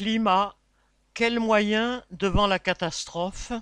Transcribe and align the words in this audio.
Climat, 0.00 0.56
quels 1.12 1.40
moyens 1.40 2.02
devant 2.10 2.46
la 2.46 2.58
catastrophe? 2.58 3.52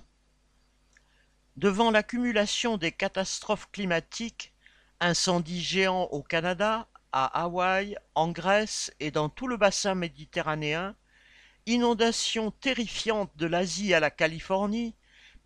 Devant 1.57 1.91
l'accumulation 1.91 2.77
des 2.77 2.93
catastrophes 2.93 3.69
climatiques, 3.73 4.53
incendies 5.01 5.61
géants 5.61 6.07
au 6.11 6.23
Canada, 6.23 6.87
à 7.11 7.25
Hawaï, 7.43 7.97
en 8.15 8.29
Grèce 8.29 8.89
et 9.01 9.11
dans 9.11 9.27
tout 9.27 9.47
le 9.47 9.57
bassin 9.57 9.95
méditerranéen, 9.95 10.95
inondations 11.65 12.51
terrifiantes 12.51 13.35
de 13.35 13.45
l'Asie 13.45 13.93
à 13.93 13.99
la 13.99 14.09
Californie, 14.09 14.95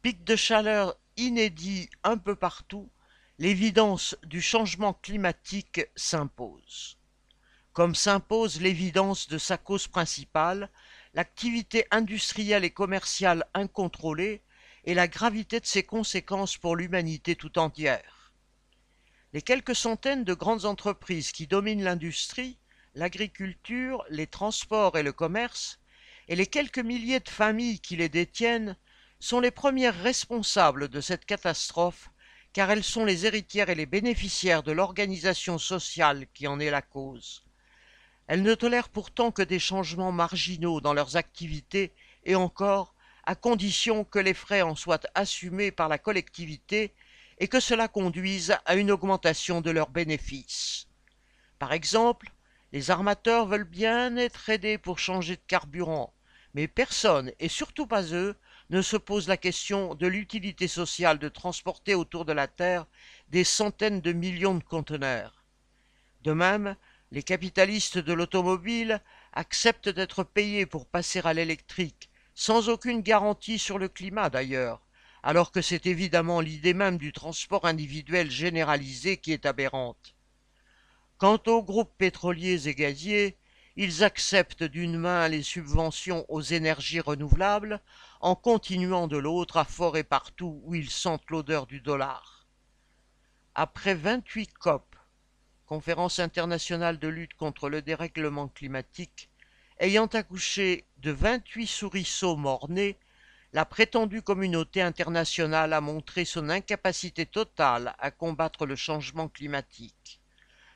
pics 0.04 0.24
de 0.24 0.36
chaleur 0.36 0.96
inédits 1.18 1.90
un 2.04 2.20
peu 2.20 2.36
partout, 2.36 2.88
l'évidence 3.40 4.16
du 4.22 4.44
changement 4.44 4.94
climatique 4.94 5.82
s'impose. 5.96 7.00
Comme 7.74 7.96
s'impose 7.96 8.62
l'évidence 8.62 9.28
de 9.28 9.40
sa 9.40 9.58
cause 9.58 9.88
principale, 9.88 10.70
l'activité 11.16 11.88
industrielle 11.90 12.64
et 12.64 12.70
commerciale 12.70 13.48
incontrôlée 13.56 14.44
et 14.86 14.94
la 14.94 15.08
gravité 15.08 15.60
de 15.60 15.66
ses 15.66 15.82
conséquences 15.82 16.56
pour 16.56 16.76
l'humanité 16.76 17.36
tout 17.36 17.58
entière. 17.58 18.32
Les 19.34 19.42
quelques 19.42 19.76
centaines 19.76 20.24
de 20.24 20.36
grandes 20.36 20.66
entreprises 20.66 21.32
qui 21.32 21.48
dominent 21.48 21.84
l'industrie, 21.84 22.60
l'agriculture, 22.94 24.06
les 24.12 24.28
transports 24.28 24.96
et 24.96 25.04
le 25.04 25.12
commerce, 25.12 25.80
et 26.28 26.36
les 26.36 26.46
quelques 26.46 26.78
milliers 26.78 27.22
de 27.22 27.30
familles 27.30 27.80
qui 27.80 27.96
les 27.96 28.10
détiennent, 28.10 28.78
sont 29.20 29.40
les 29.40 29.50
premières 29.50 30.00
responsables 30.00 30.90
de 30.90 31.02
cette 31.02 31.26
catastrophe, 31.26 32.12
car 32.54 32.70
elles 32.70 32.84
sont 32.84 33.04
les 33.04 33.26
héritières 33.26 33.72
et 33.72 33.76
les 33.76 33.88
bénéficiaires 33.88 34.62
de 34.62 34.72
l'organisation 34.72 35.58
sociale 35.58 36.28
qui 36.36 36.46
en 36.46 36.60
est 36.60 36.70
la 36.70 36.84
cause. 36.84 37.44
Elles 38.28 38.42
ne 38.42 38.56
tolèrent 38.56 38.90
pourtant 38.90 39.32
que 39.32 39.42
des 39.42 39.60
changements 39.60 40.12
marginaux 40.12 40.82
dans 40.82 40.94
leurs 40.94 41.18
activités 41.18 41.94
et 42.24 42.36
encore 42.36 42.96
à 43.26 43.36
condition 43.36 44.04
que 44.04 44.20
les 44.20 44.34
frais 44.34 44.62
en 44.62 44.76
soient 44.76 45.02
assumés 45.16 45.72
par 45.72 45.90
la 45.90 45.98
collectivité 45.98 46.94
et 47.40 47.48
que 47.48 47.60
cela 47.60 47.88
conduise 47.88 48.56
à 48.66 48.76
une 48.76 48.92
augmentation 48.92 49.62
de 49.62 49.72
leurs 49.72 49.90
bénéfices. 49.90 50.88
Par 51.60 51.74
exemple, 51.74 52.32
les 52.72 52.92
armateurs 52.92 53.48
veulent 53.48 53.64
bien 53.64 54.16
être 54.18 54.50
aidés 54.50 54.78
pour 54.78 55.00
changer 55.00 55.36
de 55.36 55.42
carburant, 55.48 56.14
mais 56.54 56.68
personne, 56.68 57.32
et 57.40 57.50
surtout 57.50 57.88
pas 57.88 58.14
eux, 58.14 58.36
ne 58.70 58.82
se 58.82 58.98
pose 58.98 59.28
la 59.28 59.38
question 59.38 59.96
de 59.96 60.08
l'utilité 60.08 60.68
sociale 60.68 61.20
de 61.20 61.30
transporter 61.30 61.96
autour 61.96 62.26
de 62.26 62.34
la 62.34 62.48
Terre 62.48 62.88
des 63.30 63.44
centaines 63.44 64.02
de 64.02 64.14
millions 64.14 64.56
de 64.56 64.64
conteneurs. 64.64 65.44
De 66.24 66.32
même, 66.34 66.76
les 67.14 67.22
capitalistes 67.22 68.00
de 68.00 68.12
l'automobile 68.12 69.00
acceptent 69.34 69.88
d'être 69.88 70.24
payés 70.24 70.66
pour 70.66 70.88
passer 70.88 71.22
à 71.24 71.32
l'électrique, 71.34 72.10
sans 72.34 72.70
aucune 72.70 73.02
garantie 73.02 73.60
sur 73.60 73.78
le 73.78 73.88
climat 73.88 74.32
d'ailleurs, 74.32 74.82
alors 75.22 75.52
que 75.52 75.62
c'est 75.62 75.86
évidemment 75.86 76.42
l'idée 76.42 76.74
même 76.74 76.98
du 76.98 77.14
transport 77.14 77.66
individuel 77.66 78.32
généralisé 78.32 79.18
qui 79.18 79.32
est 79.32 79.46
aberrante. 79.46 80.16
Quant 81.20 81.40
aux 81.46 81.62
groupes 81.62 81.96
pétroliers 82.00 82.68
et 82.68 82.74
gaziers, 82.74 83.38
ils 83.76 84.04
acceptent 84.04 84.64
d'une 84.64 84.98
main 84.98 85.28
les 85.28 85.44
subventions 85.44 86.26
aux 86.30 86.42
énergies 86.42 87.00
renouvelables, 87.00 87.80
en 88.22 88.34
continuant 88.34 89.08
de 89.08 89.18
l'autre 89.18 89.58
à 89.58 89.66
forer 89.66 90.04
partout 90.04 90.64
où 90.64 90.74
ils 90.74 90.90
sentent 90.90 91.30
l'odeur 91.30 91.68
du 91.68 91.80
dollar. 91.80 92.48
Après 93.54 93.94
vingt-huit 93.94 94.52
COP, 94.58 94.93
conférence 95.74 96.20
internationale 96.20 97.00
de 97.00 97.08
lutte 97.08 97.34
contre 97.34 97.68
le 97.68 97.82
dérèglement 97.82 98.48
climatique, 98.48 99.28
ayant 99.80 100.06
accouché 100.06 100.86
de 100.98 101.10
vingt-huit 101.10 101.66
souriceaux 101.66 102.36
morts-nés, 102.36 102.96
la 103.54 103.66
prétendue 103.66 104.22
communauté 104.22 104.84
internationale 104.84 105.74
a 105.74 105.82
montré 105.82 106.26
son 106.26 106.52
incapacité 106.52 107.26
totale 107.26 107.96
à 107.98 108.12
combattre 108.12 108.68
le 108.68 108.76
changement 108.76 109.28
climatique. 109.28 110.22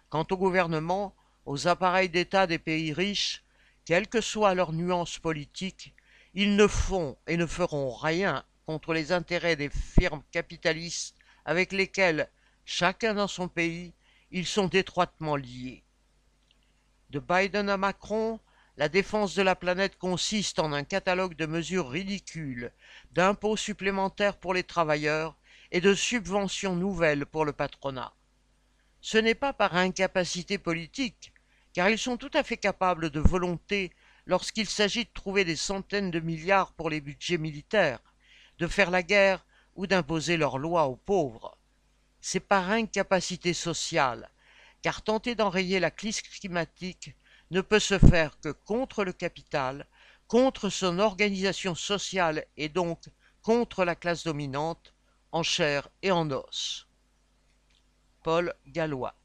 Quant 0.09 0.25
au 0.31 0.35
gouvernement, 0.35 1.13
aux 1.45 1.67
appareils 1.67 2.09
d'État 2.09 2.47
des 2.47 2.57
pays 2.57 2.91
riches, 2.91 3.43
quelle 3.85 4.07
que 4.07 4.19
soit 4.19 4.55
leur 4.55 4.73
nuance 4.73 5.19
politique, 5.19 5.93
ils 6.33 6.55
ne 6.55 6.65
font 6.65 7.19
et 7.27 7.37
ne 7.37 7.45
feront 7.45 7.93
rien 7.93 8.43
contre 8.65 8.95
les 8.95 9.11
intérêts 9.11 9.55
des 9.55 9.69
firmes 9.69 10.23
capitalistes 10.31 11.15
avec 11.45 11.71
lesquelles, 11.71 12.31
chacun 12.65 13.13
dans 13.13 13.27
son 13.27 13.47
pays, 13.47 13.93
ils 14.31 14.45
sont 14.45 14.69
étroitement 14.69 15.35
liés. 15.35 15.83
De 17.09 17.19
Biden 17.19 17.69
à 17.69 17.77
Macron, 17.77 18.39
la 18.75 18.89
défense 18.89 19.33
de 19.33 19.41
la 19.41 19.55
planète 19.55 19.97
consiste 19.97 20.59
en 20.59 20.73
un 20.73 20.83
catalogue 20.83 21.35
de 21.35 21.45
mesures 21.45 21.89
ridicules, 21.89 22.71
d'impôts 23.11 23.57
supplémentaires 23.57 24.37
pour 24.37 24.53
les 24.53 24.63
travailleurs 24.63 25.35
et 25.71 25.81
de 25.81 25.93
subventions 25.93 26.75
nouvelles 26.75 27.25
pour 27.25 27.45
le 27.45 27.53
patronat. 27.53 28.13
Ce 29.01 29.17
n'est 29.17 29.35
pas 29.35 29.53
par 29.53 29.75
incapacité 29.75 30.57
politique, 30.57 31.31
car 31.73 31.89
ils 31.89 31.97
sont 31.97 32.17
tout 32.17 32.31
à 32.33 32.43
fait 32.43 32.57
capables 32.57 33.09
de 33.09 33.19
volonté 33.19 33.91
lorsqu'il 34.25 34.67
s'agit 34.67 35.05
de 35.05 35.13
trouver 35.13 35.45
des 35.45 35.55
centaines 35.55 36.11
de 36.11 36.19
milliards 36.19 36.73
pour 36.73 36.89
les 36.89 37.01
budgets 37.01 37.37
militaires, 37.37 38.01
de 38.59 38.67
faire 38.67 38.91
la 38.91 39.03
guerre 39.03 39.45
ou 39.75 39.87
d'imposer 39.87 40.35
leurs 40.37 40.57
lois 40.57 40.87
aux 40.87 40.97
pauvres 40.97 41.57
c'est 42.21 42.39
par 42.39 42.69
incapacité 42.69 43.53
sociale, 43.53 44.29
car 44.81 45.01
tenter 45.01 45.35
d'enrayer 45.35 45.79
la 45.79 45.91
crise 45.91 46.21
climatique 46.21 47.15
ne 47.51 47.61
peut 47.61 47.79
se 47.79 47.97
faire 47.97 48.39
que 48.39 48.49
contre 48.49 49.03
le 49.03 49.13
capital, 49.13 49.85
contre 50.27 50.69
son 50.69 50.99
organisation 50.99 51.75
sociale 51.75 52.45
et 52.57 52.69
donc 52.69 53.09
contre 53.41 53.85
la 53.85 53.95
classe 53.95 54.23
dominante, 54.23 54.93
en 55.31 55.43
chair 55.43 55.87
et 56.01 56.11
en 56.11 56.29
os. 56.31 56.87
Paul 58.23 58.53
Gallois 58.65 59.15